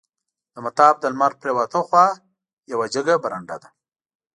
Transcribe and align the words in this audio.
د 0.53 0.55
مطاف 0.65 0.95
د 0.99 1.03
لمر 1.13 1.31
پریواته 1.41 1.79
خوا 1.87 2.05
یوه 2.71 2.85
جګه 2.95 3.15
برنډه 3.23 3.57
ده. 3.61 3.69